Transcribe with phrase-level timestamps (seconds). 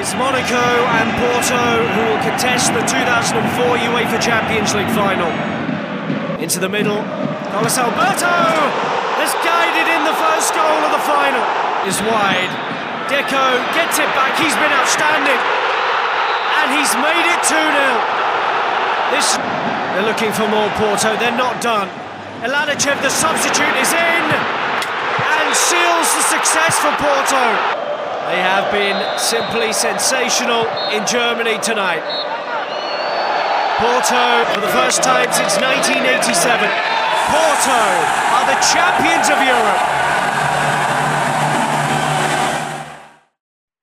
[0.00, 0.56] is Monaco
[0.96, 1.60] and Porto
[1.92, 3.36] who will contest the 2004
[3.84, 5.28] UEFA Champions League final.
[6.40, 7.04] Into the middle,
[7.52, 8.32] Carlos Alberto
[9.20, 11.44] has guided in the first goal of the final.
[11.84, 12.48] Is wide.
[13.12, 14.32] Deco gets it back.
[14.40, 17.60] He's been outstanding, and he's made it 2 0.
[19.12, 19.36] This
[19.92, 21.12] they're looking for more Porto.
[21.20, 21.92] They're not done.
[22.40, 27.79] Eladachev, the substitute, is in and seals the success for Porto.
[28.28, 32.04] They have been simply sensational in Germany tonight.
[33.80, 36.68] Porto, for the first time since 1987,
[37.32, 37.80] Porto
[38.36, 39.99] are the champions of Europe.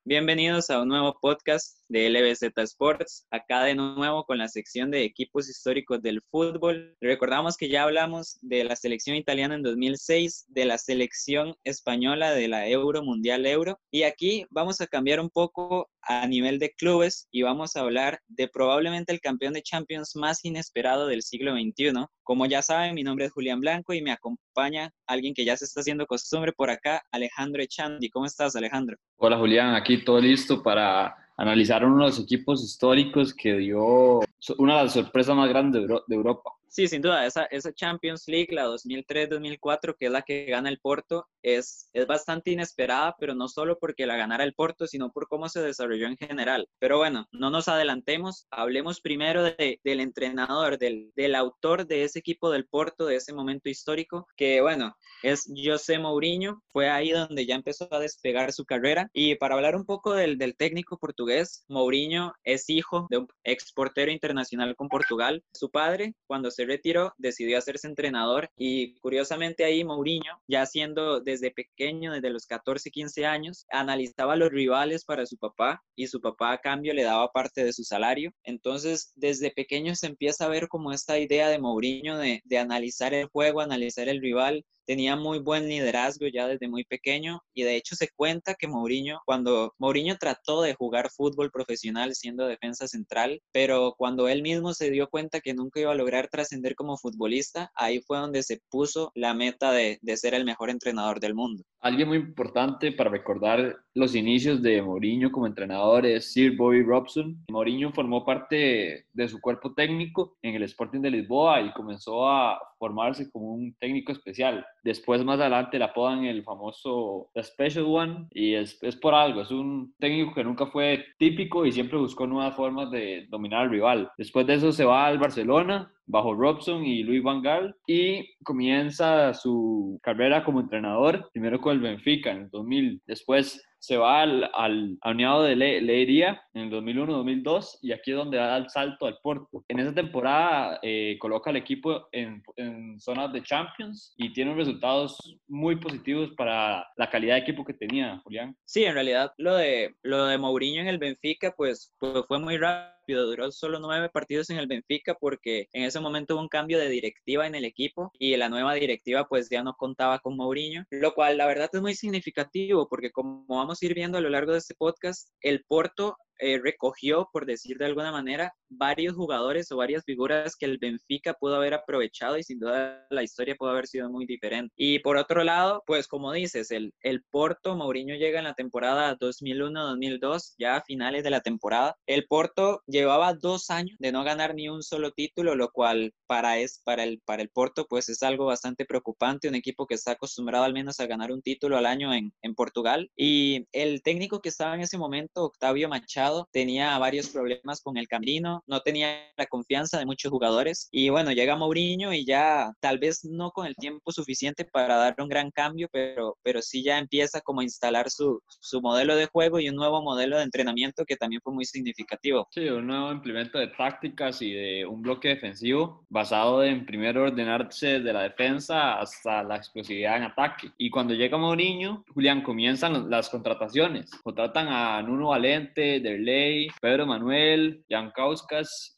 [0.09, 5.03] Bienvenidos a un nuevo podcast de LBZ Sports, acá de nuevo con la sección de
[5.03, 6.95] equipos históricos del fútbol.
[7.01, 12.47] Recordamos que ya hablamos de la selección italiana en 2006, de la selección española de
[12.47, 17.27] la Euro Mundial Euro, y aquí vamos a cambiar un poco a nivel de clubes
[17.31, 22.05] y vamos a hablar de probablemente el campeón de Champions más inesperado del siglo XXI.
[22.23, 25.65] Como ya saben, mi nombre es Julián Blanco y me acompaña alguien que ya se
[25.65, 28.09] está haciendo costumbre por acá, Alejandro Echandi.
[28.09, 28.97] ¿Cómo estás, Alejandro?
[29.17, 29.75] Hola, Julián.
[29.75, 34.19] Aquí todo listo para analizar uno de los equipos históricos que dio
[34.57, 36.51] una de las sorpresas más grandes de Europa.
[36.69, 40.79] Sí, sin duda, esa, esa Champions League, la 2003-2004, que es la que gana el
[40.79, 45.27] Porto, es, es bastante inesperada, pero no solo porque la ganara el Porto, sino por
[45.27, 46.67] cómo se desarrolló en general.
[46.79, 52.19] Pero bueno, no nos adelantemos, hablemos primero de, del entrenador, del, del, autor de ese
[52.19, 57.45] equipo del Porto, de ese momento histórico, que bueno, es José Mourinho, fue ahí donde
[57.45, 59.09] ya empezó a despegar su carrera.
[59.13, 64.11] Y para hablar un poco del, del técnico portugués, Mourinho es hijo de un exportero
[64.11, 65.43] internacional con Portugal.
[65.53, 71.51] Su padre, cuando se retiró, decidió hacerse entrenador y curiosamente ahí Mourinho, ya siendo desde
[71.51, 76.51] pequeño, desde los 14, 15 años, analizaba los rivales para su papá y su papá
[76.51, 78.33] a cambio le daba parte de su salario.
[78.43, 83.13] Entonces, desde pequeño se empieza a ver como esta idea de Mourinho de, de analizar
[83.13, 87.75] el juego, analizar el rival, tenía muy buen liderazgo ya desde muy pequeño y de
[87.75, 93.41] hecho se cuenta que Mourinho, cuando Mourinho trató de jugar fútbol profesional siendo defensa central,
[93.51, 97.71] pero cuando él mismo se dio cuenta que nunca iba a lograr trascender como futbolista,
[97.75, 101.63] ahí fue donde se puso la meta de, de ser el mejor entrenador del mundo.
[101.79, 107.37] Alguien muy importante para recordar los inicios de Mourinho como entrenador es Sir Bobby Robson.
[107.49, 112.59] Mourinho formó parte de su cuerpo técnico en el Sporting de Lisboa y comenzó a
[112.77, 114.65] formarse como un técnico especial.
[114.83, 119.41] Después, más adelante, le apodan el famoso The Special One y es, es por algo.
[119.41, 123.71] Es un técnico que nunca fue típico y siempre buscó nuevas formas de dominar al
[123.71, 124.11] rival.
[124.17, 129.33] Después de eso se va al Barcelona bajo Robson y Luis Van Gaal y comienza
[129.33, 134.49] su carrera como entrenador, primero con el Benfica en el 2000, después se va al,
[134.53, 139.05] al, Uniado de Le Leiria en el 2001-2002 y aquí es donde da el salto
[139.05, 139.63] al Porto.
[139.67, 145.37] En esa temporada eh, coloca al equipo en, en, zonas de Champions y tiene resultados
[145.47, 148.55] muy positivos para la calidad de equipo que tenía, Julián.
[148.65, 152.57] Sí, en realidad lo de, lo de Mourinho en el Benfica pues, pues fue muy
[152.57, 156.79] rápido duró solo nueve partidos en el Benfica porque en ese momento hubo un cambio
[156.79, 160.85] de directiva en el equipo y la nueva directiva pues ya no contaba con Mourinho,
[160.91, 164.29] lo cual la verdad es muy significativo porque como vamos a ir viendo a lo
[164.29, 169.71] largo de este podcast, el Porto eh, recogió, por decir de alguna manera, varios jugadores
[169.71, 173.71] o varias figuras que el Benfica pudo haber aprovechado y sin duda la historia pudo
[173.71, 174.73] haber sido muy diferente.
[174.75, 179.17] Y por otro lado, pues como dices, el, el Porto, Mourinho llega en la temporada
[179.17, 181.95] 2001-2002, ya a finales de la temporada.
[182.05, 186.59] El Porto llevaba dos años de no ganar ni un solo título, lo cual para,
[186.59, 190.11] es, para, el, para el Porto pues es algo bastante preocupante, un equipo que está
[190.11, 193.09] acostumbrado al menos a ganar un título al año en, en Portugal.
[193.15, 198.07] Y el técnico que estaba en ese momento, Octavio Machado, tenía varios problemas con el
[198.07, 198.27] camino
[198.67, 200.89] no tenía la confianza de muchos jugadores.
[200.91, 205.15] Y bueno, llega Mourinho y ya tal vez no con el tiempo suficiente para dar
[205.19, 209.27] un gran cambio, pero, pero sí ya empieza como a instalar su, su modelo de
[209.27, 212.47] juego y un nuevo modelo de entrenamiento que también fue muy significativo.
[212.51, 217.99] Sí, un nuevo implemento de tácticas y de un bloque defensivo basado en primero ordenarse
[217.99, 220.71] de la defensa hasta la explosividad en ataque.
[220.77, 224.11] Y cuando llega Mourinho, Julián, comienzan las contrataciones.
[224.23, 228.45] Contratan a Nuno Valente, Derley, Pedro Manuel, Jan Kaus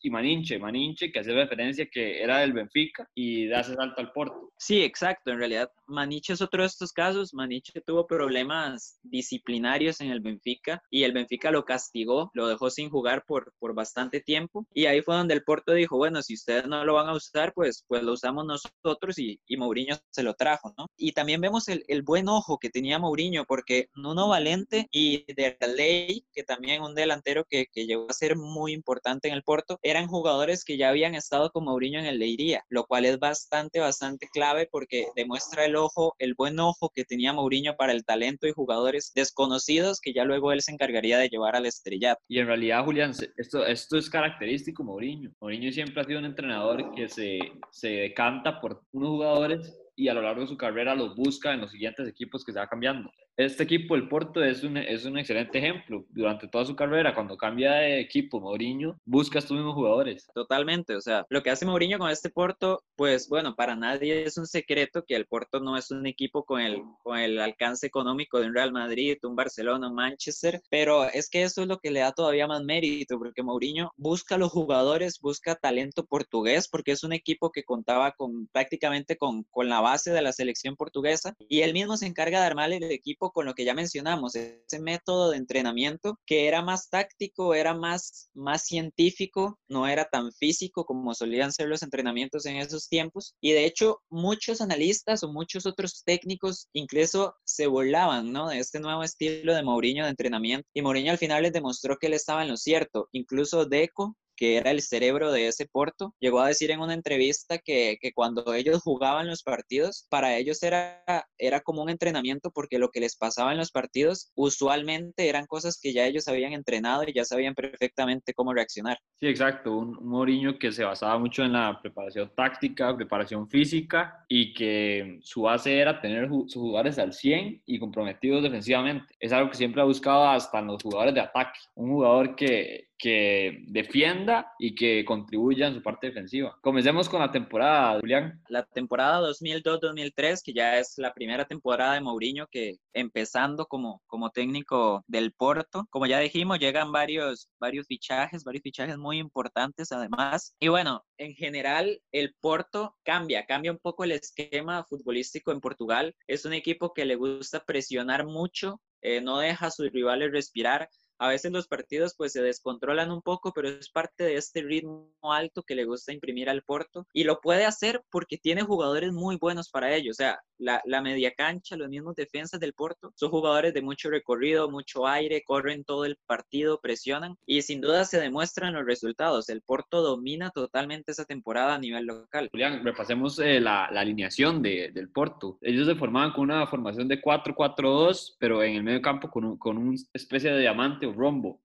[0.01, 0.59] y Maninche.
[0.59, 4.51] Maninche que hace referencia que era del Benfica y da ese salto al Porto.
[4.57, 5.31] Sí, exacto.
[5.31, 7.33] En realidad, Maniche es otro de estos casos.
[7.33, 12.89] Maniche tuvo problemas disciplinarios en el Benfica y el Benfica lo castigó, lo dejó sin
[12.89, 14.65] jugar por, por bastante tiempo.
[14.73, 17.53] Y ahí fue donde el Porto dijo, bueno, si ustedes no lo van a usar,
[17.53, 20.87] pues, pues lo usamos nosotros y, y Mourinho se lo trajo, ¿no?
[20.97, 26.25] Y también vemos el, el buen ojo que tenía Mourinho, porque Nuno Valente y Derley,
[26.31, 30.07] que también un delantero que, que llegó a ser muy importante en el Porto, eran
[30.07, 34.27] jugadores que ya habían estado con Mourinho en el Leiría, lo cual es bastante, bastante
[34.27, 38.51] clave porque demuestra el ojo, el buen ojo que tenía Mourinho para el talento y
[38.51, 42.21] jugadores desconocidos que ya luego él se encargaría de llevar al estrellato.
[42.27, 45.31] Y en realidad, Julián, esto, esto es característico Mourinho.
[45.41, 47.39] Mourinho siempre ha sido un entrenador que se,
[47.71, 51.61] se decanta por unos jugadores y a lo largo de su carrera los busca en
[51.61, 53.11] los siguientes equipos que se va cambiando.
[53.39, 56.03] Este equipo, el Porto, es un, es un excelente ejemplo.
[56.09, 60.27] Durante toda su carrera, cuando cambia de equipo, Mourinho busca estos mismos jugadores.
[60.35, 64.37] Totalmente, o sea, lo que hace Mourinho con este Porto, pues bueno, para nadie es
[64.37, 68.41] un secreto que el Porto no es un equipo con el, con el alcance económico
[68.41, 71.91] de un Real Madrid, un Barcelona, un Manchester, pero es que eso es lo que
[71.91, 76.91] le da todavía más mérito, porque Mourinho busca a los jugadores, busca talento portugués, porque
[76.91, 81.37] es un equipo que contaba con prácticamente con, con la base de la selección portuguesa
[81.47, 84.79] y él mismo se encarga de armar el equipo con lo que ya mencionamos, ese
[84.79, 90.85] método de entrenamiento que era más táctico, era más, más científico, no era tan físico
[90.85, 95.65] como solían ser los entrenamientos en esos tiempos y de hecho muchos analistas o muchos
[95.65, 98.49] otros técnicos incluso se burlaban, ¿no?
[98.49, 102.07] De este nuevo estilo de Mourinho de entrenamiento y Mourinho al final les demostró que
[102.07, 106.39] él estaba en lo cierto, incluso Deco que era el cerebro de ese Porto, llegó
[106.39, 111.03] a decir en una entrevista que, que, cuando ellos jugaban los partidos, para ellos era,
[111.37, 115.77] era como un entrenamiento porque lo que les pasaba en los partidos usualmente eran cosas
[115.81, 118.97] que ya ellos habían entrenado y ya sabían perfectamente cómo reaccionar.
[119.19, 124.23] Sí, exacto, un, un Mourinho que se basaba mucho en la preparación táctica, preparación física
[124.29, 129.13] y que su base era tener sus jugadores al 100 y comprometidos defensivamente.
[129.19, 131.59] Es algo que siempre ha buscado hasta en los jugadores de ataque.
[131.75, 136.57] Un jugador que, que defienda y que contribuya en su parte defensiva.
[136.61, 138.43] Comencemos con la temporada, Julián.
[138.49, 144.29] La temporada 2002-2003, que ya es la primera temporada de Mourinho que empezando como, como
[144.31, 145.87] técnico del Porto.
[145.89, 150.53] Como ya dijimos, llegan varios, varios fichajes, varios fichajes muy importantes además.
[150.59, 156.15] Y bueno, en general el Porto cambia, cambia un poco el esquema futbolístico en Portugal.
[156.27, 160.89] Es un equipo que le gusta presionar mucho, eh, no deja a sus rivales respirar
[161.19, 165.11] a veces los partidos pues se descontrolan un poco, pero es parte de este ritmo
[165.21, 169.35] alto que le gusta imprimir al Porto y lo puede hacer porque tiene jugadores muy
[169.35, 170.11] buenos para ello.
[170.11, 174.09] O sea, la, la media cancha, los mismos defensas del Porto, son jugadores de mucho
[174.09, 179.49] recorrido, mucho aire, corren todo el partido, presionan y sin duda se demuestran los resultados.
[179.49, 182.49] El Porto domina totalmente esa temporada a nivel local.
[182.51, 185.57] Julián, repasemos eh, la, la, alineación de, del Porto.
[185.61, 189.57] Ellos se formaban con una formación de 4-4-2, pero en el medio campo con, un,
[189.57, 191.08] con una especie de diamante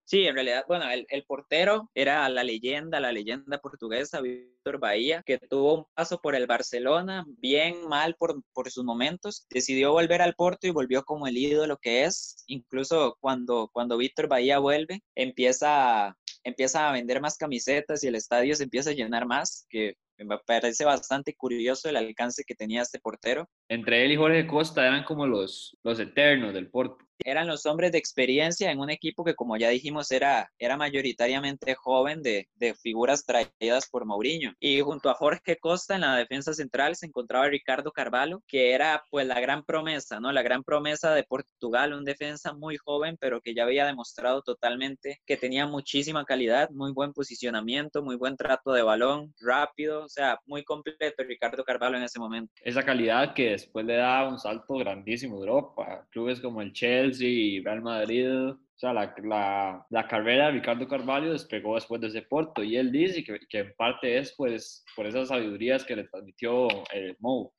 [0.05, 5.23] Sí, en realidad, bueno, el, el, portero era la leyenda, la leyenda portuguesa, Víctor Bahía,
[5.25, 10.23] que tuvo un paso por el Barcelona, bien mal por, por sus momentos, decidió volver
[10.23, 15.03] al Porto y volvió como el ídolo que es, incluso cuando, cuando Víctor Bahía vuelve,
[15.15, 19.95] empieza empieza a vender más camisetas y el estadio se empieza a llenar más, que
[20.19, 23.49] me parece bastante curioso el alcance que tenía este portero.
[23.69, 27.93] Entre él y Jorge Costa eran como los, los eternos del Porto eran los hombres
[27.93, 32.75] de experiencia en un equipo que, como ya dijimos, era, era mayoritariamente joven de, de,
[32.75, 34.53] figuras traídas por Mourinho.
[34.61, 39.03] Y junto a Jorge Costa en la defensa central se encontraba Ricardo Carvalho, que era
[39.11, 40.33] pues la gran promesa, ¿no?
[40.33, 45.21] La gran promesa de Portugal, un defensa muy joven, pero que ya había demostrado totalmente
[45.27, 50.39] que tenía muchísima calidad, muy buen posicionamiento, muy buen trato de balón, rápido, o sea,
[50.47, 52.53] muy completo Ricardo Carvalho en ese momento.
[52.63, 57.14] Esa calidad que después le da un salto grandísimo a Europa, clubes como el Chelsea,
[57.15, 58.29] Chelsea y Real Madrid.
[58.49, 62.91] O sea, la, la, carrera de Ricardo Carvalho despegó después de ese Porto y él
[62.91, 67.53] dice que, que en parte es pues por esas sabidurías que le transmitió el Mou.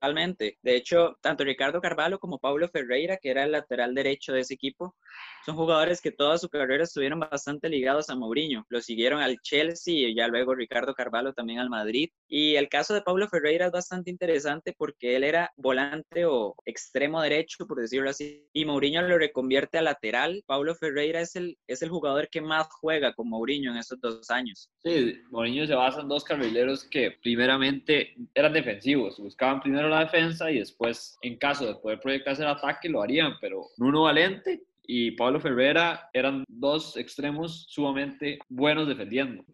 [0.00, 0.58] Totalmente.
[0.62, 4.54] De hecho, tanto Ricardo Carvalho como Paulo Ferreira, que era el lateral derecho de ese
[4.54, 4.94] equipo,
[5.44, 8.64] son jugadores que toda su carrera estuvieron bastante ligados a Mourinho.
[8.68, 12.10] Lo siguieron al Chelsea y ya luego Ricardo Carvalho también al Madrid.
[12.28, 17.20] Y el caso de Paulo Ferreira es bastante interesante porque él era volante o extremo
[17.20, 20.44] derecho, por decirlo así, y Mourinho lo reconvierte a lateral.
[20.46, 24.30] Paulo Ferreira es el, es el jugador que más juega con Mourinho en estos dos
[24.30, 24.70] años.
[24.84, 30.50] Sí, Mourinho se basa en dos carrileros que primeramente eran defensivos, buscaban primero la defensa
[30.50, 35.10] y después, en caso de poder proyectarse el ataque, lo harían, pero Nuno Valente y
[35.12, 39.44] Pablo Ferreira eran dos extremos sumamente buenos defendiendo.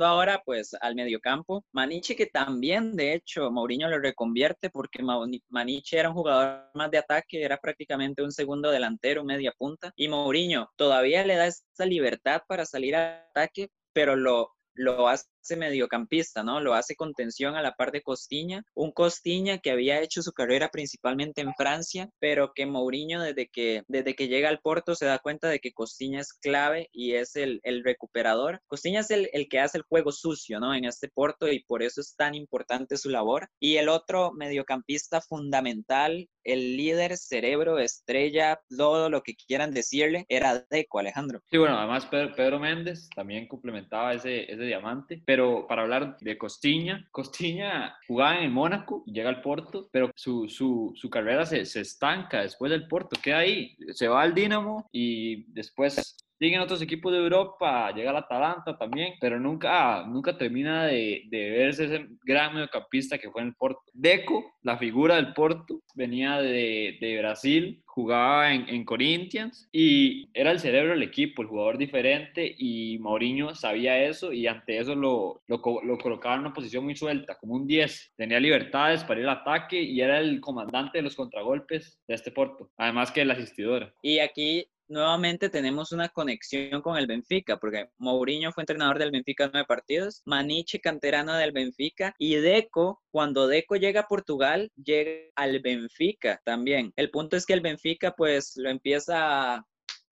[0.00, 5.02] ahora pues al mediocampo, Maniche que también de hecho Mourinho lo reconvierte porque
[5.48, 10.06] Maniche era un jugador más de ataque, era prácticamente un segundo delantero, media punta y
[10.06, 15.26] Mourinho todavía le da esa libertad para salir al ataque, pero lo lo hace
[15.56, 16.60] mediocampista, ¿no?
[16.60, 20.32] Lo hace con tensión a la par de Costiña, un Costiña que había hecho su
[20.32, 25.06] carrera principalmente en Francia, pero que Mourinho desde que, desde que llega al Porto se
[25.06, 28.60] da cuenta de que Costiña es clave y es el, el recuperador.
[28.66, 30.74] Costiña es el, el, que hace el juego sucio, ¿no?
[30.74, 33.48] En este Porto y por eso es tan importante su labor.
[33.60, 40.64] Y el otro mediocampista fundamental, el líder, cerebro, estrella, todo lo que quieran decirle, era
[40.70, 41.40] Deco, Alejandro.
[41.50, 47.06] Sí, bueno, además Pedro, Méndez también complementaba ese, ese diamante, pero para hablar de Costiña,
[47.10, 52.40] Costiña jugaba en Mónaco, llega al Porto, pero su, su, su carrera se, se, estanca
[52.40, 57.18] después del Porto, queda ahí, se va al Dinamo y después siguen otros equipos de
[57.18, 63.18] Europa, llega al Atalanta también, pero nunca, nunca termina de, de, verse ese gran mediocampista
[63.18, 63.82] que fue en el Porto.
[63.92, 70.52] Deco, la figura del Porto, venía de, de Brasil, jugaba en, en, Corinthians y era
[70.52, 75.42] el cerebro del equipo, el jugador diferente y Mourinho sabía eso y ante eso lo,
[75.48, 78.12] lo, lo colocaba en una posición muy suelta, como un 10.
[78.16, 82.30] Tenía libertades para ir al ataque y era el comandante de los contragolpes de este
[82.30, 83.92] Porto, además que el asistidor.
[84.00, 89.48] Y aquí nuevamente tenemos una conexión con el Benfica, porque Mourinho fue entrenador del Benfica
[89.52, 95.60] nueve partidos, Maniche canterano del Benfica y Deco, cuando Deco llega a Portugal, llega al
[95.60, 96.92] Benfica también.
[96.96, 99.64] El punto es que el Benfica pues lo empieza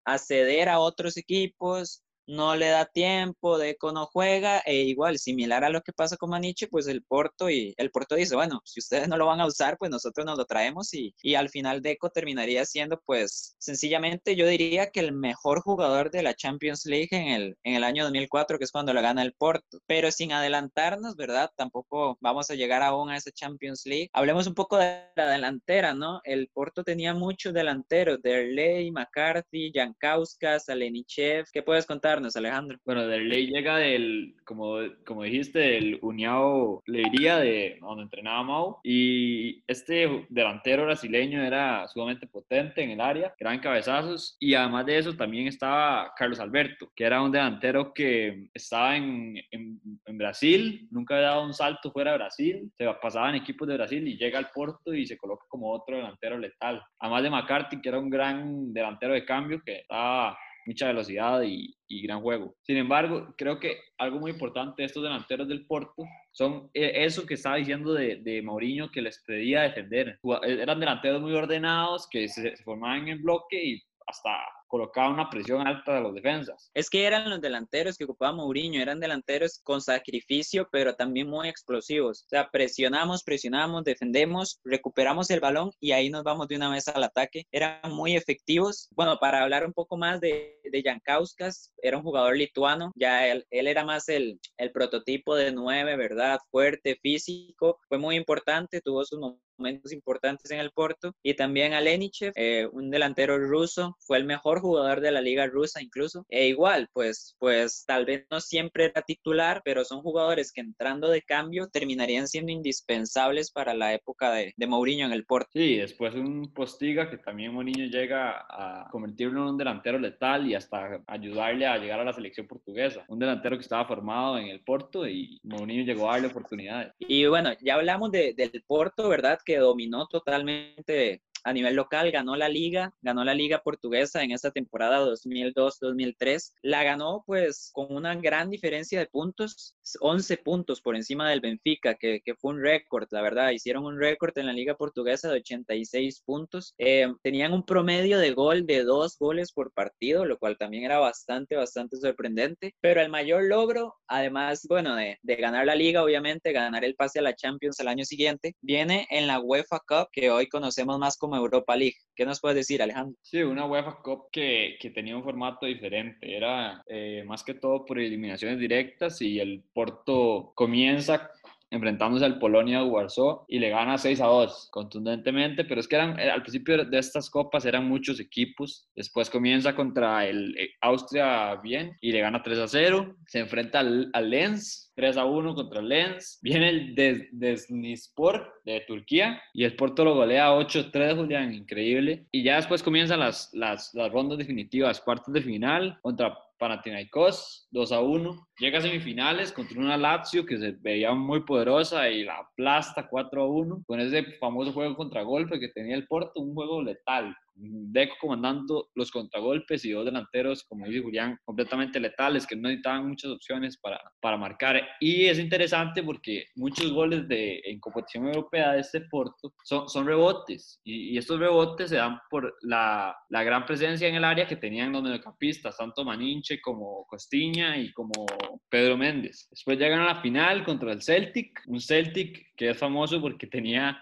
[0.04, 5.64] a ceder a otros equipos, no le da tiempo, Deco no juega, e igual, similar
[5.64, 8.80] a lo que pasa con Maniche, pues el Porto y el Porto dice, bueno, si
[8.80, 11.82] ustedes no lo van a usar, pues nosotros nos lo traemos y, y al final
[11.82, 17.08] Deco terminaría siendo, pues, sencillamente yo diría que el mejor jugador de la Champions League
[17.12, 19.78] en el, en el año 2004, que es cuando lo gana el Porto.
[19.86, 21.50] Pero sin adelantarnos, ¿verdad?
[21.56, 24.10] Tampoco vamos a llegar aún a esa Champions League.
[24.12, 26.20] Hablemos un poco de la delantera, ¿no?
[26.24, 31.46] El Porto tenía muchos delanteros, Derley, McCarthy, Jankowska, Salenichev.
[31.52, 32.13] ¿Qué puedes contar?
[32.36, 32.78] Alejandro.
[32.84, 39.62] Bueno, Derley llega del, como, como dijiste, del Uniao Leiría, de donde entrenaba Mau, y
[39.66, 45.14] este delantero brasileño era sumamente potente en el área, gran cabezazos, y además de eso
[45.14, 51.16] también estaba Carlos Alberto, que era un delantero que estaba en, en, en Brasil, nunca
[51.16, 54.38] había dado un salto fuera de Brasil, se pasaba en equipos de Brasil y llega
[54.38, 56.82] al Porto y se coloca como otro delantero letal.
[56.98, 61.74] Además de McCarthy, que era un gran delantero de cambio que estaba mucha velocidad y,
[62.02, 62.56] gran juego.
[62.62, 66.02] Sin embargo, creo que algo muy importante de estos delanteros del Porto
[66.32, 70.18] son eh, eso que estaba diciendo de, de Mourinho que les pedía defender.
[70.42, 74.30] Eran delanteros muy ordenados que se, se formaban en bloque y hasta
[74.74, 76.68] colocaba una presión alta de los defensas.
[76.74, 81.48] Es que eran los delanteros que ocupaba Mourinho, eran delanteros con sacrificio, pero también muy
[81.48, 82.24] explosivos.
[82.24, 86.88] O sea, presionamos, presionamos, defendemos, recuperamos el balón y ahí nos vamos de una vez
[86.88, 87.44] al ataque.
[87.52, 88.88] Eran muy efectivos.
[88.90, 93.46] Bueno, para hablar un poco más de, de Jankauskas, era un jugador lituano, ya él,
[93.50, 96.40] él era más el, el prototipo de nueve, ¿verdad?
[96.50, 99.20] Fuerte, físico, fue muy importante, tuvo sus
[99.58, 104.24] momentos importantes en el Porto y también a Lenichev, eh, un delantero ruso, fue el
[104.24, 106.24] mejor jugador de la liga rusa incluso.
[106.28, 111.08] E igual, pues, pues tal vez no siempre era titular, pero son jugadores que entrando
[111.08, 115.50] de cambio terminarían siendo indispensables para la época de, de Mourinho en el Porto.
[115.52, 120.54] Sí, después un Postiga que también Mourinho llega a convertirlo en un delantero letal y
[120.54, 123.04] hasta ayudarle a llegar a la selección portuguesa.
[123.08, 126.92] Un delantero que estaba formado en el Porto y Mourinho llegó a darle oportunidades.
[126.98, 129.38] Y bueno, ya hablamos de, del Porto, ¿verdad?
[129.44, 134.50] Que dominó totalmente a nivel local, ganó la liga, ganó la liga portuguesa en esa
[134.50, 136.54] temporada 2002-2003.
[136.62, 141.94] La ganó pues con una gran diferencia de puntos, 11 puntos por encima del Benfica,
[141.94, 143.50] que, que fue un récord, la verdad.
[143.50, 146.74] Hicieron un récord en la liga portuguesa de 86 puntos.
[146.78, 150.98] Eh, tenían un promedio de gol de dos goles por partido, lo cual también era
[150.98, 152.74] bastante, bastante sorprendente.
[152.80, 157.18] Pero el mayor logro, además, bueno, de, de ganar la liga, obviamente, ganar el pase
[157.18, 161.18] a la Champions el año siguiente, viene en la UEFA Cup, que hoy conocemos más
[161.18, 161.96] como Europa League.
[162.14, 163.16] ¿Qué nos puedes decir, Alejandro?
[163.22, 166.36] Sí, una UEFA Cup que, que tenía un formato diferente.
[166.36, 171.30] Era eh, más que todo por eliminaciones directas y el Porto comienza
[171.74, 176.18] enfrentándose al Polonia Warsaw y le gana 6 a 2 contundentemente, pero es que eran,
[176.18, 181.56] eh, al principio de estas copas eran muchos equipos, después comienza contra el eh, Austria
[181.56, 185.54] bien y le gana 3 a 0, se enfrenta al, al Lens 3 a 1
[185.54, 186.38] contra el Lens.
[186.42, 186.94] Viene el
[187.32, 192.26] Desnispor de Turquía y el Porto lo golea 8-3, Julián, increíble.
[192.30, 197.92] Y ya después comienzan las, las, las rondas definitivas, cuartos de final contra Panathinaikos 2
[197.92, 198.48] a 1.
[198.58, 203.42] Llega a semifinales contra una Lazio que se veía muy poderosa y la aplasta 4
[203.42, 207.36] a 1 con ese famoso juego contra golpe que tenía el Porto, un juego letal.
[207.56, 213.08] Deco comandando los contragolpes y dos delanteros, como dice Julián, completamente letales, que no necesitaban
[213.08, 214.80] muchas opciones para, para marcar.
[215.00, 220.06] Y es interesante porque muchos goles de, en competición europea de este Porto son, son
[220.06, 220.80] rebotes.
[220.84, 224.92] Y, estos rebotes se dan por la, la, gran presencia en el área que tenían
[224.92, 228.26] los mediocampistas, tanto Maninche como Costiña y como
[228.68, 229.46] Pedro Méndez.
[229.50, 234.00] Después llegan a la final contra el Celtic, un Celtic que es famoso porque tenía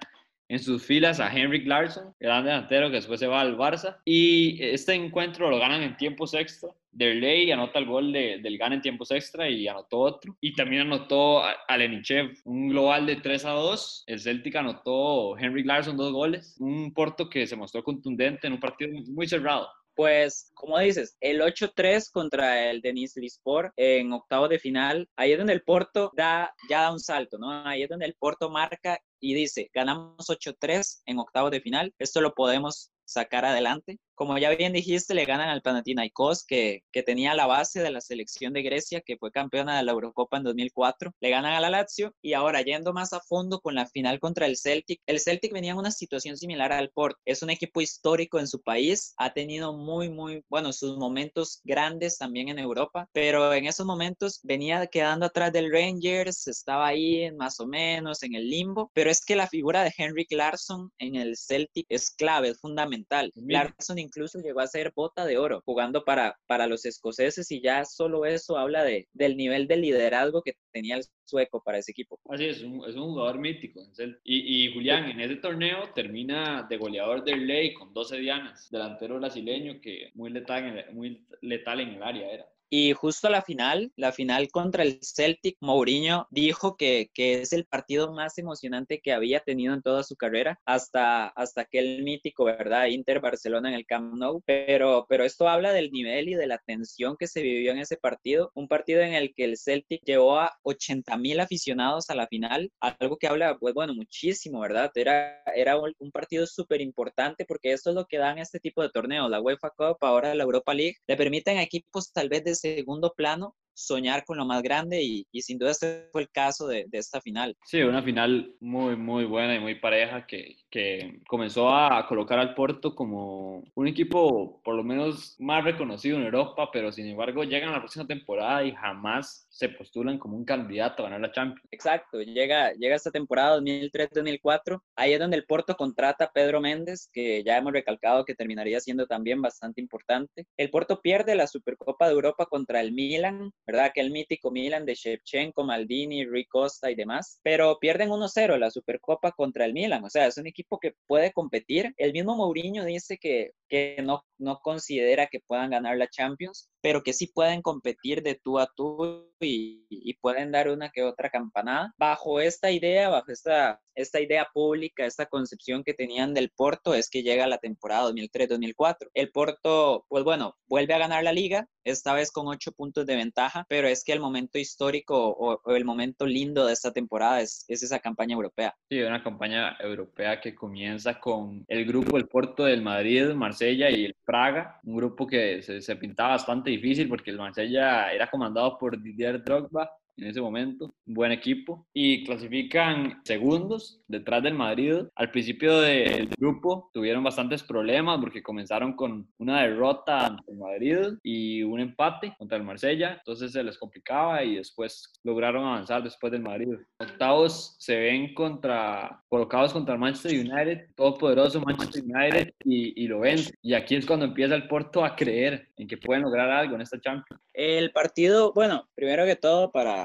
[0.52, 3.96] en sus filas a Henrik Larsson, gran delantero que después se va al Barça.
[4.04, 6.68] Y este encuentro lo ganan en tiempos extra.
[6.90, 10.36] Derley anota el gol del gana en tiempos extra y anotó otro.
[10.42, 14.04] Y también anotó a, Lenichev un global de 3 a 2.
[14.06, 16.54] El Celtic anotó Henrik Larsson dos goles.
[16.58, 19.70] Un Porto que se mostró contundente en un partido muy cerrado.
[19.94, 25.38] Pues, como dices, el 8-3 contra el Denis Lispor en octavo de final, ahí es
[25.38, 27.50] donde el Porto da, ya da un salto, ¿no?
[27.66, 32.20] Ahí es donde el Porto marca y dice, ganamos 8-3 en octavo de final, esto
[32.20, 33.98] lo podemos sacar adelante.
[34.14, 38.00] Como ya bien dijiste, le ganan al Panathinaikos, que, que tenía la base de la
[38.00, 41.12] selección de Grecia, que fue campeona de la Eurocopa en 2004.
[41.20, 44.46] Le ganan a la Lazio y ahora yendo más a fondo con la final contra
[44.46, 45.00] el Celtic.
[45.06, 47.16] El Celtic venía en una situación similar al Port.
[47.24, 52.18] Es un equipo histórico en su país, ha tenido muy, muy, bueno, sus momentos grandes
[52.18, 57.60] también en Europa, pero en esos momentos venía quedando atrás del Rangers, estaba ahí más
[57.60, 61.36] o menos en el limbo, pero es que la figura de Henrik Larsson en el
[61.36, 63.32] Celtic es clave, es fundamental.
[63.34, 67.84] Larsson incluso llegó a ser bota de oro jugando para, para los escoceses y ya
[67.84, 72.18] solo eso habla de, del nivel de liderazgo que tenía el sueco para ese equipo.
[72.28, 73.80] Así es, un, es un jugador mítico.
[74.24, 79.18] Y, y, Julián, en ese torneo termina de goleador del Ley con 12 dianas, delantero
[79.18, 82.51] brasileño que muy letal, muy letal en el área era.
[82.74, 87.66] Y justo la final, la final contra el Celtic, Mourinho dijo que, que, es el
[87.66, 92.86] partido más emocionante que había tenido en toda su carrera, hasta, hasta aquel mítico, ¿verdad?
[92.86, 94.40] Inter-Barcelona en el Camp Nou.
[94.46, 97.98] Pero, pero esto habla del nivel y de la tensión que se vivió en ese
[97.98, 98.50] partido.
[98.54, 102.72] Un partido en el que el Celtic llevó a 80 mil aficionados a la final,
[102.80, 104.90] algo que habla, pues bueno, muchísimo, ¿verdad?
[104.94, 108.88] Era, era un partido súper importante porque esto es lo que dan este tipo de
[108.88, 112.61] torneos, la UEFA Cup, ahora la Europa League, le permiten a equipos tal vez de
[112.62, 116.86] segundo plano soñar con lo más grande y, sin duda este fue el caso de,
[116.92, 117.56] esta final.
[117.64, 122.54] Sí, una final muy, muy buena y muy pareja que, que comenzó a colocar al
[122.54, 127.70] Porto como un equipo por lo menos más reconocido en Europa, pero sin embargo llegan
[127.70, 131.68] a la próxima temporada y jamás se postulan como un candidato a ganar la Champions.
[131.70, 137.08] Exacto, llega, llega esta temporada 2003-2004, ahí es donde el Porto contrata a Pedro Méndez,
[137.12, 140.46] que ya hemos recalcado que terminaría siendo también bastante importante.
[140.56, 143.90] El Porto pierde la Supercopa de Europa contra el Milan, ¿verdad?
[143.94, 148.70] Que el mítico Milan de Shevchenko, Maldini, Rui Costa y demás, pero pierden 1-0 la
[148.70, 151.94] Supercopa contra el Milan, o sea, es un equipo que puede competir.
[151.96, 157.02] El mismo Mourinho dice que, que no, no considera que puedan ganar la Champions, pero
[157.02, 161.30] que sí pueden competir de tú a tú y, y, pueden dar una que otra
[161.30, 161.94] campanada.
[161.96, 167.08] Bajo esta idea, bajo esta, esta idea pública, esta concepción que tenían del Porto, es
[167.08, 169.10] que llega la temporada 2003-2004.
[169.14, 173.16] El Porto, pues bueno, vuelve a ganar la liga, esta vez con ocho puntos de
[173.16, 177.64] ventaja, pero es que el momento histórico o, el momento lindo de esta temporada es,
[177.68, 178.74] es, esa campaña europea.
[178.88, 184.04] Sí, una campaña europea que comienza con el grupo El Porto del Madrid, Marsella y
[184.04, 188.78] el Praga, un grupo que se, se pintaba bastante difícil porque el Marsella era comandado
[188.78, 195.04] por Didier Drogba en ese momento, un buen equipo, y clasifican segundos detrás del Madrid.
[195.14, 201.18] Al principio del grupo tuvieron bastantes problemas porque comenzaron con una derrota ante el Madrid
[201.22, 206.32] y un empate contra el Marsella, entonces se les complicaba y después lograron avanzar después
[206.32, 206.74] del Madrid.
[206.98, 213.20] Octavos se ven contra, colocados contra el Manchester United, todopoderoso Manchester United, y, y lo
[213.20, 213.38] ven.
[213.62, 216.82] Y aquí es cuando empieza el Porto a creer en que pueden lograr algo en
[216.82, 217.40] esta Champions.
[217.52, 220.01] El partido, bueno, primero que todo para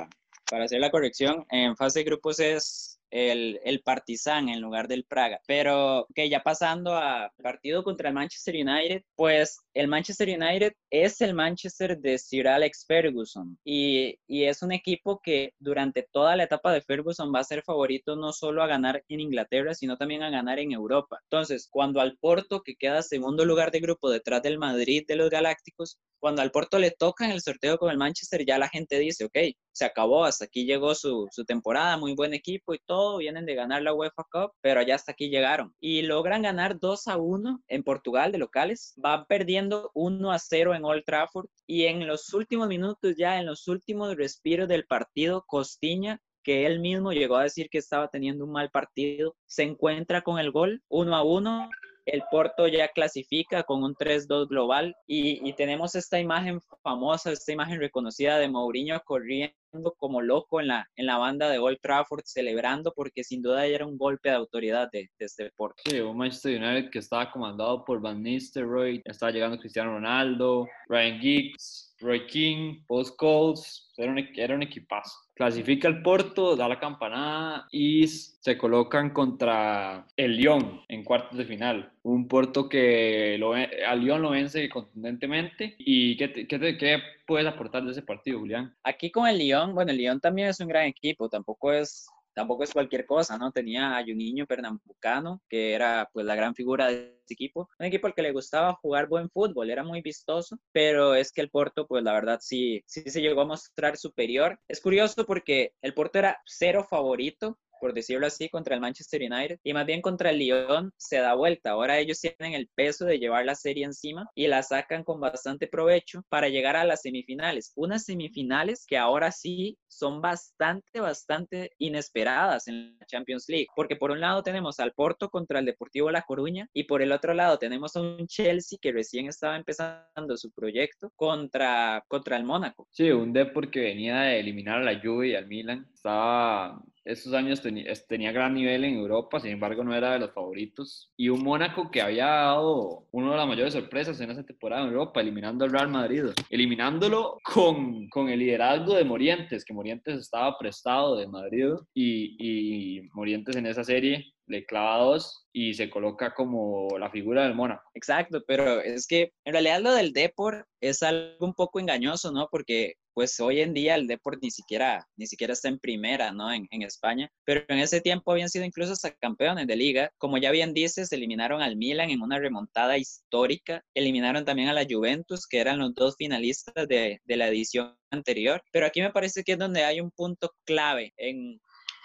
[0.49, 5.05] para, hacer la corrección, en fase de grupos es el, el Partizan en lugar del
[5.05, 5.39] Praga.
[5.47, 11.21] Pero que ya pasando a partido contra el Manchester United, pues el Manchester United es
[11.21, 16.43] el Manchester de Sir Alex Ferguson y, y, es un equipo que durante toda la
[16.43, 20.23] etapa de Ferguson va a ser favorito no solo a ganar en Inglaterra, sino también
[20.23, 21.19] a ganar en Europa.
[21.23, 25.29] Entonces, cuando al Porto, que queda segundo lugar de grupo detrás del Madrid de los
[25.29, 28.99] Galácticos, cuando al Porto le toca en el sorteo con el Manchester, ya la gente
[28.99, 29.37] dice, ok,
[29.71, 33.55] se acabó, hasta aquí llegó su, su temporada, muy buen equipo y todo, vienen de
[33.55, 35.73] ganar la UEFA Cup, pero ya hasta aquí llegaron.
[35.79, 40.75] Y logran ganar 2 a 1 en Portugal de locales, van perdiendo 1 a 0
[40.75, 45.43] en Old Trafford y en los últimos minutos, ya en los últimos respiros del partido,
[45.47, 50.21] Costiña que él mismo llegó a decir que estaba teniendo un mal partido, se encuentra
[50.21, 51.69] con el gol 1 a 1
[52.07, 57.79] el Porto ya clasifica con un 3-2 global y, tenemos esta imagen famosa, esta imagen
[57.79, 59.55] reconocida de Mourinho corriendo
[59.97, 63.85] como loco en la, en la banda de Old Trafford, celebrando porque sin duda era
[63.85, 65.81] un golpe de autoridad de, este Porto.
[65.85, 71.19] Sí, un Manchester United que estaba comandado por Van Nistelrooy, estaba llegando Cristiano Ronaldo, Ryan
[71.19, 75.17] Giggs, Roy King, Post Scholes, era un, era un equipazo.
[75.33, 81.45] Clasifica el Porto, da la campanada y se colocan contra el Lyon en cuartos de
[81.45, 81.91] final.
[82.07, 85.75] Un Porto que lo, al Lyon lo vence contundentemente.
[85.77, 88.73] ¿Y qué, qué, qué puedes aportar de ese partido, Julián?
[88.81, 92.63] Aquí con el Lyon, bueno, el Lyon también es un gran equipo, tampoco es tampoco
[92.63, 93.51] es cualquier cosa, ¿no?
[93.51, 98.05] Tenía a Juninho Pernambucano, que era pues la gran figura de ese equipo, un equipo
[98.05, 101.87] al que le gustaba jugar buen fútbol, era muy vistoso, pero es que el Porto
[101.87, 104.59] pues la verdad sí, sí se llegó a mostrar superior.
[104.67, 109.59] Es curioso porque el Porto era cero favorito por decirlo así, contra el Manchester United
[109.63, 111.71] y más bien contra el Lyon se da vuelta.
[111.71, 115.67] Ahora ellos tienen el peso de llevar la serie encima y la sacan con bastante
[115.67, 117.73] provecho para llegar a las semifinales.
[117.75, 124.11] Unas semifinales que ahora sí son bastante, bastante inesperadas en la Champions League, porque por
[124.11, 127.57] un lado tenemos al Porto contra el Deportivo La Coruña y por el otro lado
[127.57, 132.87] tenemos a un Chelsea que recién estaba empezando su proyecto contra, contra el Mónaco.
[132.91, 137.33] Sí, un Depor que venía de eliminar a la Juve y al Milan, estaba estos
[137.33, 141.09] años tenía gran nivel en Europa, sin embargo no era de los favoritos.
[141.15, 144.89] Y un Mónaco que había dado una de las mayores sorpresas en esa temporada en
[144.89, 150.57] Europa, eliminando al Real Madrid, eliminándolo con, con el liderazgo de Morientes, que Morientes estaba
[150.57, 156.97] prestado de Madrid y, Morientes en esa serie le clava dos y se coloca como
[156.97, 157.83] la figura del Mónaco.
[157.93, 162.47] Exacto, pero es que en realidad lo del Deport es algo un poco engañoso, ¿no?
[162.49, 166.53] Porque pues hoy en día el Deport ni siquiera, ni siquiera está en primera, ¿no?
[166.53, 170.11] En, en, España, pero en ese tiempo habían sido incluso hasta campeones de liga.
[170.19, 174.85] Como ya bien dices, eliminaron al Milan en una remontada histórica, eliminaron también a la
[174.87, 179.43] Juventus, que eran los dos finalistas de, de la edición anterior, pero aquí me parece
[179.43, 181.59] que es donde hay un punto clave en,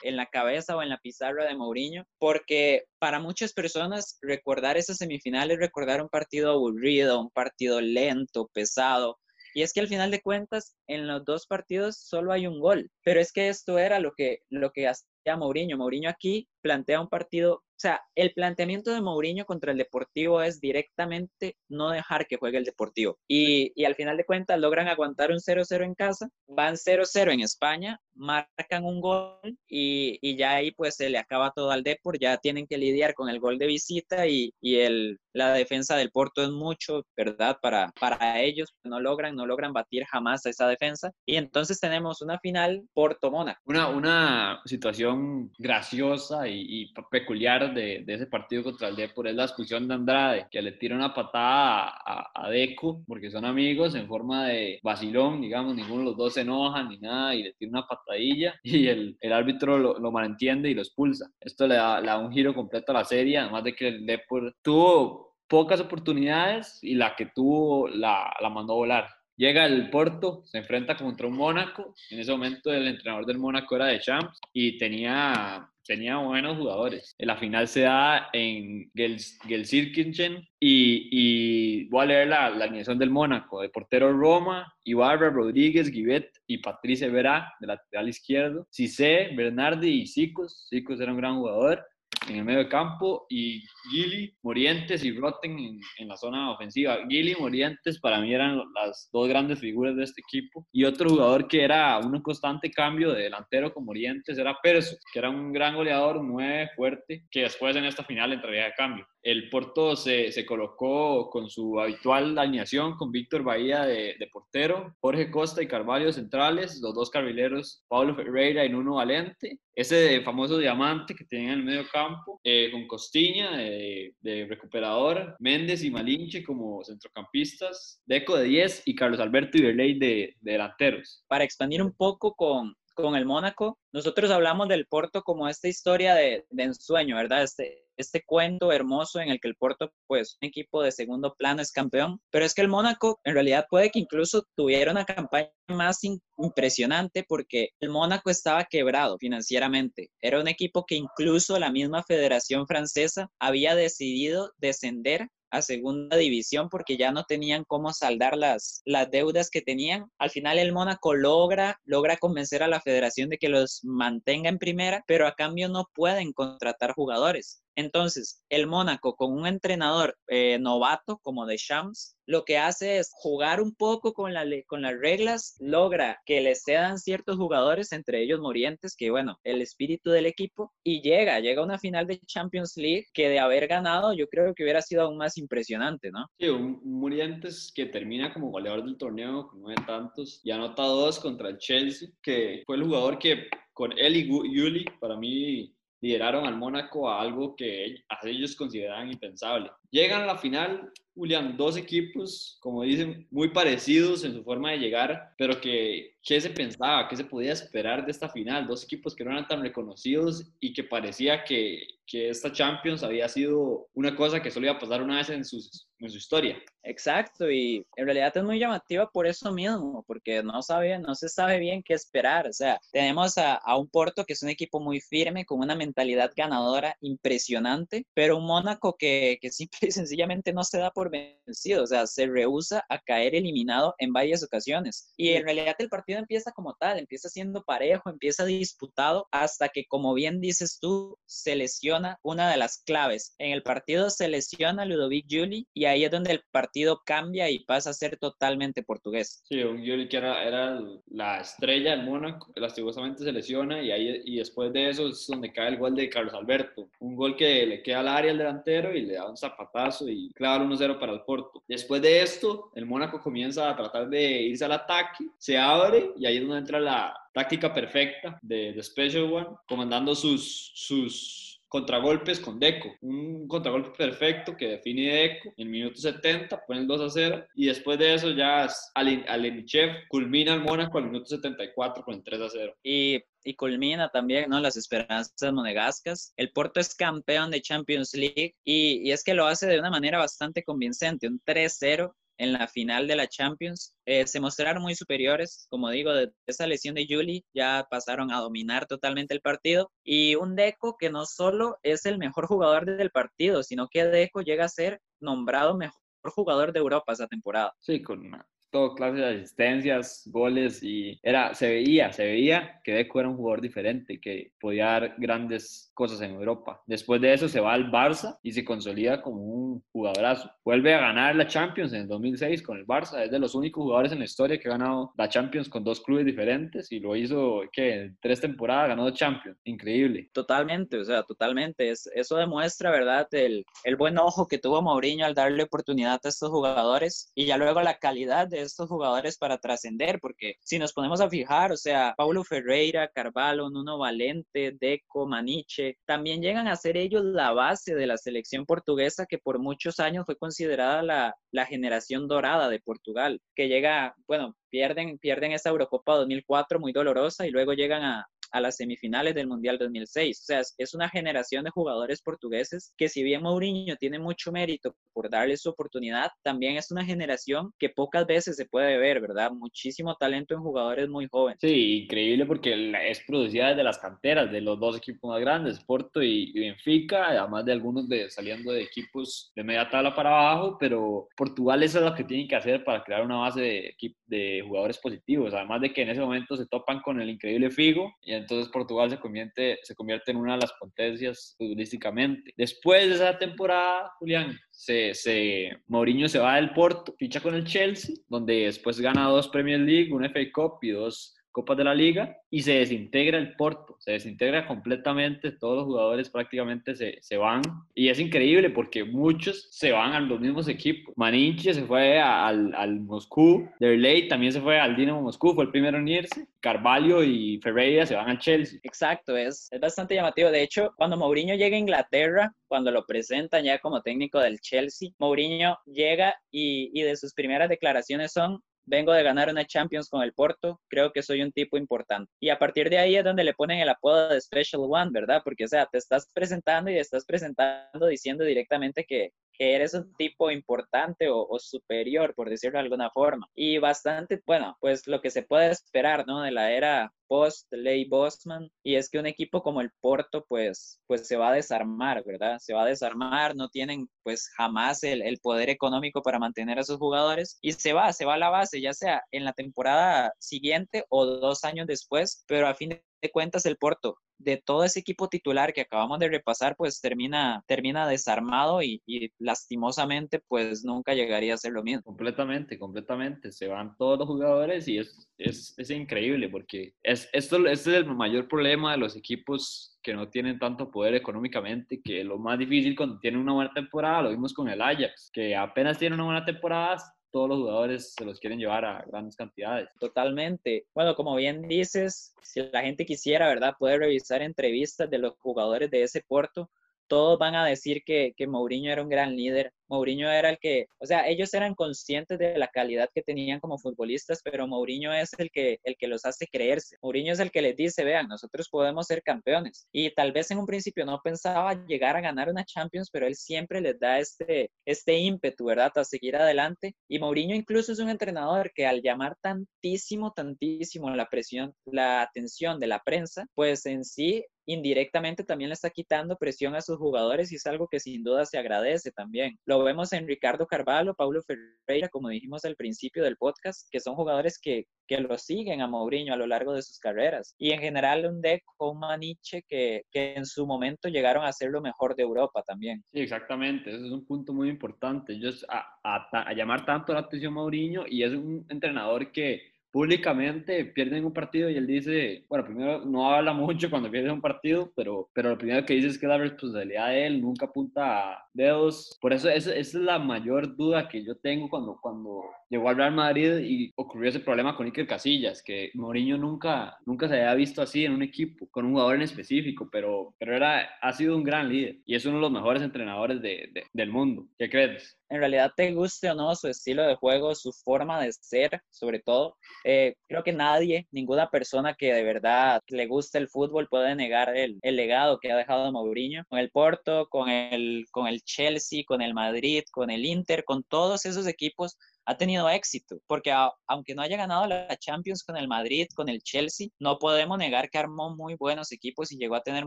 [0.04, 4.96] en la cabeza o en la pizarra de Mourinho, porque para muchas personas recordar esas
[4.96, 9.18] semifinales, recordar un partido aburrido, un partido lento, pesado,
[9.54, 12.90] y es que al final de cuentas, en los dos partidos solo hay un gol.
[13.04, 15.76] Pero es que esto era lo que, lo que hacía Mourinho.
[15.76, 20.60] Mourinho aquí plantea un partido, o sea, el planteamiento de Mourinho contra el Deportivo es
[20.60, 23.18] directamente no dejar que juegue el Deportivo.
[23.28, 27.40] Y, y al final de cuentas logran aguantar un 0-0 en casa, van 0-0 en
[27.40, 32.18] España, marcan un gol y, y, ya ahí pues se le acaba todo al Depor,
[32.18, 36.10] ya tienen que lidiar con el gol de visita y, y el, la defensa del
[36.10, 37.58] Porto es mucho, ¿verdad?
[37.60, 40.81] Para, para ellos no logran, no logran batir jamás a esa defensa.
[41.26, 43.60] Y entonces tenemos una final Porto-Mónaco.
[43.66, 49.44] Una, una situación graciosa y, peculiar de, de, ese partido contra el Depor es la
[49.44, 54.08] expulsión de Andrade, que le tira una patada a, a, Deco, porque son amigos, en
[54.08, 57.70] forma de vacilón, digamos, ninguno de los dos se enoja ni nada, y le tira
[57.70, 61.30] una patadilla, y el, el árbitro lo, lo, malentiende y lo expulsa.
[61.40, 64.06] Esto le da, le da un giro completo a la serie, además de que el
[64.06, 69.08] Depor tuvo pocas oportunidades y la que tuvo la, la mandó a volar.
[69.36, 71.94] Llega el Porto, se enfrenta contra un Mónaco.
[72.10, 77.14] En ese momento el entrenador del Mónaco era de Champs y tenía, tenía buenos jugadores.
[77.18, 83.10] La final se da en Gelsenkirchen y, y voy a leer la, la, alineación del
[83.10, 83.62] Mónaco.
[83.62, 88.66] De portero Roma, Ibarra, Rodríguez, Guivet y Patrice Verá, de lateral izquierdo.
[88.70, 90.66] Cissé, Bernardi y Sicos.
[90.68, 91.82] Sicos era un gran jugador
[92.28, 96.98] en el medio de campo y Gili, Morientes y Rotten en, en, la zona ofensiva.
[97.08, 101.10] Gili y Morientes para mí eran las dos grandes figuras de este equipo y otro
[101.10, 105.52] jugador que era un constante cambio de delantero con Morientes era Perso, que era un
[105.52, 109.06] gran goleador, un 9 fuerte, que después en esta final entraría de cambio.
[109.22, 114.96] El Porto se, se colocó con su habitual alineación con Víctor Bahía de, de, portero,
[115.00, 120.58] Jorge Costa y Carvalho centrales, los dos carrileros Pablo Ferreira y Nuno Valente, ese famoso
[120.58, 122.11] diamante que tenía en el medio campo,
[122.44, 128.94] eh, con Costiña de, de, recuperador, Méndez y Malinche como centrocampistas, Deco de 10 y
[128.94, 131.24] Carlos Alberto Iberley de, de delanteros.
[131.28, 136.14] Para expandir un poco con, con el Mónaco, nosotros hablamos del Porto como esta historia
[136.14, 137.42] de, de ensueño, ¿verdad?
[137.42, 141.62] Este, este cuento hermoso en el que el Porto, pues, un equipo de segundo plano
[141.62, 145.50] es campeón, pero es que el Mónaco en realidad puede que incluso tuviera una campaña
[145.68, 146.00] más
[146.36, 150.10] impresionante porque el Mónaco estaba quebrado financieramente.
[150.20, 156.68] Era un equipo que incluso la misma Federación Francesa había decidido descender a segunda división
[156.70, 160.10] porque ya no tenían cómo saldar las, las deudas que tenían.
[160.18, 164.58] Al final el Mónaco logra, logra convencer a la federación de que los mantenga en
[164.58, 167.61] primera, pero a cambio no pueden contratar jugadores.
[167.76, 173.10] Entonces, el Mónaco con un entrenador eh, novato como de Shams, lo que hace es
[173.14, 178.22] jugar un poco con, la, con las reglas, logra que le cedan ciertos jugadores, entre
[178.22, 182.20] ellos Morientes, que bueno, el espíritu del equipo, y llega, llega a una final de
[182.20, 186.26] Champions League que de haber ganado yo creo que hubiera sido aún más impresionante, ¿no?
[186.38, 191.18] Sí, un, Morientes que termina como goleador del torneo con nueve tantos y anota dos
[191.18, 196.46] contra el Chelsea, que fue el jugador que con él y Yuli, para mí lideraron
[196.46, 199.70] al Mónaco a algo que ellos consideraban impensable.
[199.92, 204.78] Llegan a la final, Julián, dos equipos, como dicen, muy parecidos en su forma de
[204.78, 208.66] llegar, pero que qué se pensaba, qué se podía esperar de esta final.
[208.66, 213.28] Dos equipos que no eran tan reconocidos y que parecía que, que esta Champions había
[213.28, 215.58] sido una cosa que solo iba a pasar una vez en, su
[215.98, 216.60] historia.
[216.82, 221.28] Exacto, y en realidad es muy llamativa por eso mismo, porque no, sabe, no se
[221.28, 222.48] sabe bien qué esperar.
[222.48, 225.76] O sea, tenemos a, a un Porto que es un equipo muy firme, con una
[225.76, 231.84] mentalidad ganadora impresionante, pero un Mónaco que, que simple sencillamente no se da por vencido,
[231.84, 235.12] o sea, se rehúsa a caer eliminado en varias ocasiones.
[235.16, 239.86] Y en realidad el partido empieza como tal, empieza siendo parejo, empieza disputado, hasta que,
[239.86, 243.34] como bien dices tú, se lesiona una de las claves.
[243.38, 247.64] En el partido se lesiona Ludovic Juli y ahí es donde el partido cambia y
[247.64, 249.42] pasa a ser totalmente portugués.
[249.44, 254.22] Sí, un Juli que era, era la estrella del Mónaco, lastimosamente se lesiona y, ahí,
[254.24, 257.66] y después de eso es donde cae el gol de Carlos Alberto, un gol que
[257.66, 259.36] le queda al área al delantero y le da un
[259.72, 261.62] zapatazo y clava 1-0 para el Porto.
[261.66, 266.26] Después de esto, el Mónaco comienza a tratar de irse al ataque, se abre y
[266.26, 272.38] ahí es donde entra la táctica perfecta de, de Special One, comandando sus, sus contragolpes
[272.38, 272.94] con Deco.
[273.00, 277.46] Un contragolpe perfecto que define Deco en el minuto 70, pone el 2 a 0
[277.54, 282.40] y después de eso ya Alenichev culmina el Mónaco al minuto 74 con el 3
[282.42, 282.76] a 0.
[282.82, 284.60] Y y culmina también ¿no?
[284.60, 286.32] las esperanzas monegascas.
[286.36, 289.90] El Porto es campeón de Champions League y, y es que lo hace de una
[289.90, 293.94] manera bastante convincente, un 3-0 en la final de la Champions.
[294.04, 298.40] Eh, se mostraron muy superiores, como digo, de esa lesión de Juli ya pasaron a
[298.40, 299.92] dominar totalmente el partido.
[300.04, 304.40] Y un Deco que no solo es el mejor jugador del partido, sino que Deco
[304.40, 306.00] llega a ser nombrado mejor
[306.34, 307.72] jugador de Europa esa temporada.
[307.78, 308.28] Sí, con
[308.72, 313.36] todo clase de asistencias, goles y era, se veía, se veía que Deco era un
[313.36, 316.82] jugador diferente, que podía dar grandes cosas en Europa.
[316.86, 320.50] Después de eso se va al Barça y se consolida como un jugadorazo.
[320.64, 323.82] Vuelve a ganar la Champions en el 2006 con el Barça, es de los únicos
[323.84, 327.14] jugadores en la historia que ha ganado la Champions con dos clubes diferentes y lo
[327.14, 330.30] hizo, que En tres temporadas ganó Champions, increíble.
[330.32, 331.90] Totalmente, o sea, totalmente.
[331.90, 336.28] Es, eso demuestra, ¿verdad?, el, el buen ojo que tuvo Mourinho al darle oportunidad a
[336.28, 340.92] estos jugadores y ya luego la calidad de estos jugadores para trascender, porque si nos
[340.92, 346.76] ponemos a fijar, o sea, Paulo Ferreira, Carvalho, Nuno Valente, Deco, Maniche, también llegan a
[346.76, 351.34] ser ellos la base de la selección portuguesa que por muchos años fue considerada la,
[351.50, 357.46] la generación dorada de Portugal, que llega, bueno, pierden, pierden esa Eurocopa 2004 muy dolorosa
[357.46, 360.40] y luego llegan a, a las semifinales del Mundial 2006.
[360.40, 364.94] O sea, es una generación de jugadores portugueses que si bien Mourinho tiene mucho mérito
[365.12, 369.50] por darle su oportunidad, también es una generación que pocas veces se puede ver, ¿verdad?
[369.52, 371.58] Muchísimo talento en jugadores muy jóvenes.
[371.60, 376.22] Sí, increíble porque es producida desde las canteras de los dos equipos más grandes, Porto
[376.22, 381.28] y, Benfica, además de algunos de, saliendo de equipos de media tabla para abajo, pero
[381.36, 384.98] Portugal eso es lo que tiene que hacer para crear una base de, de jugadores
[384.98, 388.70] positivos, además de que en ese momento se topan con el increíble Figo y entonces
[388.70, 392.52] Portugal se convierte, se convierte en una de las potencias futbolísticamente.
[392.56, 397.64] Después de esa temporada, Julián, se, se, Mourinho se va del Porto, ficha con el
[397.64, 401.94] Chelsea, donde después gana dos Premier League, un FA Cup y dos Copas de la
[401.94, 407.36] Liga y se desintegra el Porto, se desintegra completamente, todos los jugadores prácticamente se, se
[407.36, 407.62] van
[407.94, 411.14] y es increíble porque muchos se van a los mismos equipos.
[411.16, 415.70] Maninche se fue al, al Moscú, Derley también se fue al Dinamo Moscú, fue el
[415.70, 418.80] primero en irse, Carvalho y Ferreira se van al Chelsea.
[418.82, 420.50] Exacto, es, es bastante llamativo.
[420.50, 425.10] De hecho, cuando Mourinho llega a Inglaterra, cuando lo presentan ya como técnico del Chelsea,
[425.18, 430.22] Mourinho llega y, y de sus primeras declaraciones son vengo de ganar una Champions con
[430.22, 432.30] el Porto, creo que soy un tipo importante.
[432.40, 435.42] Y a partir de ahí es donde le ponen el apodo de Special One, ¿verdad?
[435.44, 440.12] Porque, o sea, te estás presentando y estás presentando diciendo directamente que, que eres un
[440.16, 443.46] tipo importante o, superior, por decirlo de alguna forma.
[443.54, 446.42] Y bastante, bueno, pues lo que se puede esperar, ¿no?
[446.42, 451.00] De la era post Ley Bosman y es que un equipo como el Porto pues
[451.06, 452.58] pues se va a desarmar, ¿verdad?
[452.58, 456.82] Se va a desarmar, no tienen pues jamás el, el, poder económico para mantener a
[456.82, 460.32] sus jugadores y se va, se va a la base, ya sea en la temporada
[460.40, 465.00] siguiente o dos años después, pero a fin de cuentas el Porto de todo ese
[465.00, 469.02] equipo titular que acabamos de repasar, pues termina, termina desarmado y,
[469.38, 472.02] lastimosamente pues nunca llegaría a ser lo mismo.
[472.02, 473.52] Completamente, completamente.
[473.52, 477.96] Se van todos los jugadores y es, es, es increíble porque es, esto, este es
[477.96, 482.58] el mayor problema de los equipos que no tienen tanto poder económicamente, que lo más
[482.58, 486.24] difícil cuando tienen una buena temporada, lo vimos con el Ajax, que apenas tiene una
[486.24, 486.96] buena temporada,
[487.32, 489.88] todos los jugadores se los quieren llevar a grandes cantidades.
[489.98, 490.86] Totalmente.
[490.94, 493.74] Bueno, como bien dices, si la gente quisiera, ¿verdad?
[493.78, 496.70] Poder revisar entrevistas de los jugadores de ese Porto,
[497.12, 500.86] todos van a decir que, que Mourinho era un gran líder, Mourinho era el que,
[500.98, 505.30] o sea, ellos eran conscientes de la calidad que tenían como futbolistas, pero Mourinho es
[505.36, 506.96] el que, el que los hace creerse.
[507.02, 509.86] Mourinho es el que les dice, vean, nosotros podemos ser campeones.
[509.92, 513.34] Y tal vez en un principio no pensaba llegar a ganar una Champions, pero él
[513.34, 516.94] siempre les da este, este ímpetu, ¿verdad?, a seguir adelante.
[517.06, 522.80] Y Mourinho incluso es un entrenador que al llamar tantísimo, tantísimo la presión, la atención
[522.80, 527.52] de la prensa, pues en sí indirectamente también le está quitando presión a sus jugadores
[527.52, 529.58] y es algo que sin duda se agradece también.
[529.66, 534.14] Lo vemos en Ricardo Carvalho, Paulo Ferreira, como dijimos al principio del podcast, que son
[534.14, 537.54] jugadores que, que lo siguen a Mourinho a lo largo de sus carreras.
[537.58, 541.70] Y en general un Deco, un Maniche que, que en su momento llegaron a ser
[541.70, 543.02] lo mejor de Europa también.
[543.12, 545.32] Sí, exactamente, ese es un punto muy importante.
[545.32, 549.71] Ellos a, a, a llamar tanto la atención a Mourinho y es un entrenador que
[549.92, 554.40] públicamente pierden un partido y él dice, bueno, primero no habla mucho cuando pierde un
[554.40, 558.32] partido, pero, pero lo primero que dice es que la responsabilidad de él nunca apunta
[558.32, 559.16] a dedos.
[559.20, 563.14] Por eso esa, es la mayor duda que yo tengo cuando, cuando llegó al Real
[563.14, 567.82] Madrid y ocurrió ese problema con Iker Casillas, que Mourinho nunca, nunca se había visto
[567.82, 571.44] así en un equipo, con un jugador en específico, pero, pero era, ha sido un
[571.44, 574.46] gran líder y es uno de los mejores entrenadores de, del mundo.
[574.58, 575.18] ¿Qué crees?
[575.32, 579.18] En realidad te guste o no su estilo de juego, su forma de ser, sobre
[579.18, 579.56] todo.
[579.82, 584.54] Eh, creo que nadie, ninguna persona que de verdad le guste el fútbol puede negar
[584.54, 589.22] el, legado que ha dejado Mourinho con el Porto, con el, con el Chelsea, con
[589.22, 593.52] el Madrid, con el Inter, con todos esos equipos ha tenido éxito, porque
[593.86, 597.88] aunque no haya ganado la Champions con el Madrid, con el Chelsea, no podemos negar
[597.88, 599.86] que armó muy buenos equipos y llegó a tener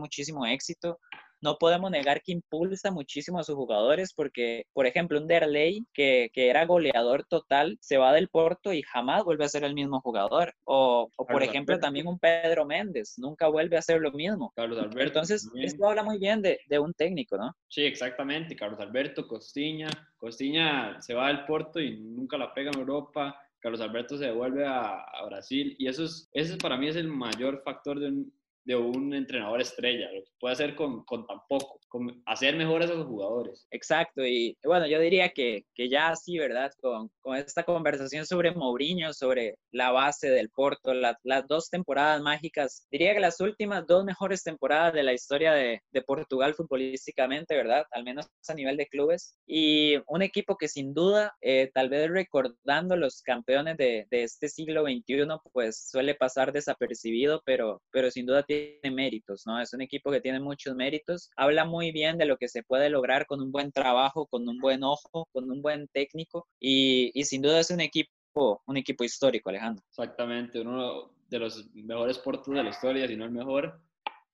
[0.00, 0.98] muchísimo éxito
[1.40, 6.30] no podemos negar que impulsa muchísimo a sus jugadores porque, por ejemplo, un Derley que,
[6.32, 10.00] que era goleador total se va del Porto y jamás vuelve a ser el mismo
[10.00, 10.54] jugador.
[10.64, 14.52] O, o por ejemplo, también un Pedro Méndez nunca vuelve a ser lo mismo.
[14.56, 15.02] Carlos Alberto.
[15.02, 17.54] Entonces, esto habla muy bien de, de, un técnico, ¿no?
[17.68, 18.56] Sí, exactamente.
[18.56, 19.88] Carlos Alberto, Costiña.
[20.16, 23.40] Costiña se va del Porto y nunca la pega en Europa.
[23.60, 27.08] Carlos Alberto se devuelve a, a Brasil y eso es, ese para mí es el
[27.08, 28.32] mayor factor de un,
[28.66, 32.90] de un entrenador estrella, lo que puede hacer con, con tan poco, con hacer mejores
[32.90, 33.66] a los jugadores.
[33.70, 36.72] Exacto, y bueno, yo diría que, que ya así, ¿verdad?
[36.80, 42.86] Con, con, esta conversación sobre Mourinho, sobre la base del Porto, las dos temporadas mágicas,
[42.90, 47.84] diría que las últimas dos mejores temporadas de la historia de, de, Portugal futbolísticamente, ¿verdad?
[47.92, 52.10] Al menos a nivel de clubes, y un equipo que sin duda, eh, tal vez
[52.10, 58.26] recordando los campeones de, de este siglo XXI, pues suele pasar desapercibido, pero, pero sin
[58.26, 59.60] duda tiene tiene méritos, ¿no?
[59.60, 62.90] Es un equipo que tiene muchos méritos, habla muy bien de lo que se puede
[62.90, 67.24] lograr con un buen trabajo, con un buen ojo, con un buen técnico y, y
[67.24, 69.84] sin duda es un equipo, un equipo histórico, Alejandro.
[69.88, 73.80] Exactamente, uno de los mejores portos de la historia, si no el mejor,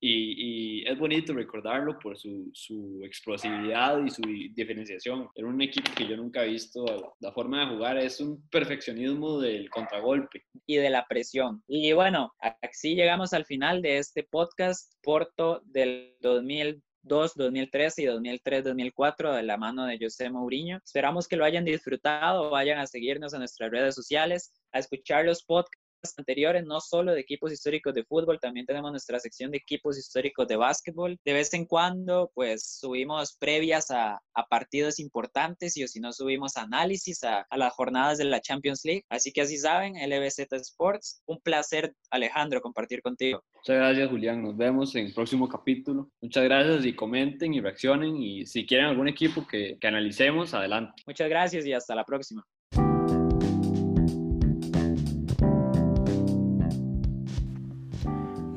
[0.05, 5.29] y, es bonito recordarlo por su, su, explosividad y su diferenciación.
[5.35, 6.85] Era un equipo que yo nunca he visto.
[7.21, 10.45] La forma de jugar es un perfeccionismo del contragolpe.
[10.67, 11.63] Y de la presión.
[11.69, 19.37] Y bueno, así llegamos al final de este podcast Porto del 2002, 2013 y 2003-2004
[19.37, 20.79] de la mano de José Mourinho.
[20.85, 25.45] Esperamos que lo hayan disfrutado, vayan a seguirnos en nuestras redes sociales, a escuchar los
[25.45, 25.82] podcasts
[26.19, 30.49] anteriores, no solo de equipos históricos de fútbol, también tenemos nuestra sección de equipos históricos
[30.49, 31.19] de básquetbol.
[31.25, 36.13] De vez en cuando, pues subimos previas a, a partidos importantes y o si no,
[36.13, 39.05] subimos análisis a, a, las jornadas de la Champions League.
[39.09, 41.23] Así que así saben, LBZ Sports.
[41.27, 43.43] Un placer, Alejandro, compartir contigo.
[43.55, 44.43] Muchas gracias, Julián.
[44.43, 46.11] Nos vemos en el próximo capítulo.
[46.21, 51.03] Muchas gracias y comenten y reaccionen y si quieren algún equipo que, que analicemos, adelante.
[51.07, 52.45] Muchas gracias y hasta la próxima.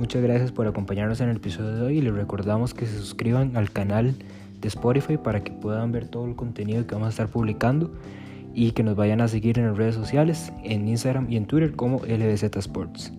[0.06, 3.58] Muchas gracias por acompañarnos en el episodio de hoy y les recordamos que se suscriban
[3.58, 4.14] al canal
[4.62, 7.92] de Spotify para que puedan ver todo el contenido que vamos a estar publicando
[8.54, 11.76] y que nos vayan a seguir en las redes sociales, en Instagram y en Twitter
[11.76, 13.12] como LBZ Sports.